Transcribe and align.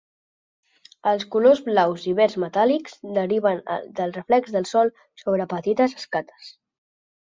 Els 1.11 1.25
colors 1.35 1.61
blaus 1.67 2.07
i 2.13 2.15
verds 2.21 2.39
metàl·lics 2.45 2.97
deriven 3.21 3.63
del 4.03 4.17
reflex 4.19 4.59
del 4.59 4.69
sol 4.75 4.95
sobre 5.27 5.51
petites 5.57 5.99
escates. 6.05 6.55